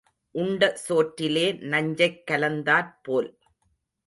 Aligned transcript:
உண்ட 0.35 0.69
சோற்றிலே 0.87 1.43
நஞ்சைக் 1.65 2.27
கலந்தாற்போல். 2.31 3.29